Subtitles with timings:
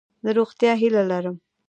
[0.23, 1.35] د روغتیا هیله لرم.